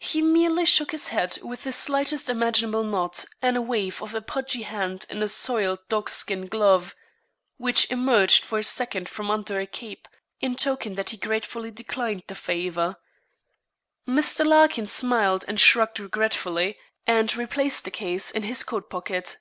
He 0.00 0.20
merely 0.20 0.64
shook 0.64 0.90
his 0.90 1.10
head 1.14 1.38
with 1.42 1.62
the 1.62 1.70
slightest 1.72 2.28
imaginable 2.28 2.82
nod 2.82 3.18
and 3.40 3.56
a 3.56 3.62
wave 3.62 4.02
of 4.02 4.16
a 4.16 4.20
pudgy 4.20 4.62
hand 4.62 5.06
in 5.08 5.22
a 5.22 5.28
soiled 5.28 5.78
dog 5.88 6.10
skin 6.10 6.48
glove, 6.48 6.96
which 7.56 7.88
emerged 7.88 8.42
for 8.42 8.58
a 8.58 8.64
second 8.64 9.08
from 9.08 9.30
under 9.30 9.60
a 9.60 9.68
cape, 9.68 10.08
in 10.40 10.56
token 10.56 10.96
that 10.96 11.10
he 11.10 11.16
gratefully 11.16 11.70
declined 11.70 12.24
the 12.26 12.34
favour. 12.34 12.96
Mr. 14.08 14.44
Larkin 14.44 14.88
smiled 14.88 15.44
and 15.46 15.60
shrugged 15.60 16.00
regretfully, 16.00 16.76
and 17.06 17.36
replaced 17.36 17.84
the 17.84 17.92
case 17.92 18.32
in 18.32 18.42
his 18.42 18.64
coat 18.64 18.90
pocket. 18.90 19.38